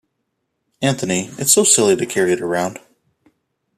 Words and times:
Anthony, 0.81 1.29
it's 1.37 1.51
so 1.51 1.63
silly 1.63 1.95
to 1.95 2.07
carry 2.07 2.33
it 2.33 2.41
around. 2.41 2.79